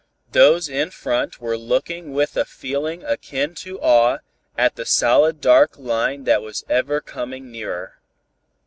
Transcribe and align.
Those 0.31 0.67
in 0.67 0.89
front 0.89 1.39
were 1.39 1.59
looking 1.59 2.11
with 2.11 2.35
a 2.35 2.43
feeling 2.43 3.03
akin 3.03 3.53
to 3.61 3.79
awe 3.81 4.17
at 4.57 4.75
that 4.75 4.87
solid 4.87 5.39
dark 5.41 5.77
line 5.77 6.23
that 6.23 6.41
was 6.41 6.63
ever 6.67 7.01
coming 7.01 7.51
nearer. 7.51 7.99